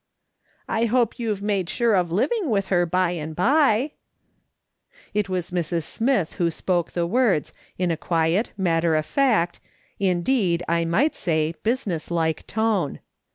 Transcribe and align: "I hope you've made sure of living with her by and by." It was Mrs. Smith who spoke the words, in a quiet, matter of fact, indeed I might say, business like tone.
"I 0.67 0.85
hope 0.85 1.19
you've 1.19 1.43
made 1.43 1.69
sure 1.69 1.93
of 1.93 2.11
living 2.11 2.49
with 2.49 2.69
her 2.73 2.87
by 2.87 3.11
and 3.11 3.35
by." 3.35 3.91
It 5.13 5.29
was 5.29 5.51
Mrs. 5.51 5.83
Smith 5.83 6.33
who 6.41 6.49
spoke 6.49 6.93
the 6.93 7.05
words, 7.05 7.53
in 7.77 7.91
a 7.91 7.97
quiet, 7.97 8.49
matter 8.57 8.95
of 8.95 9.05
fact, 9.05 9.59
indeed 9.99 10.63
I 10.67 10.85
might 10.85 11.13
say, 11.13 11.53
business 11.61 12.09
like 12.09 12.47
tone. 12.47 12.99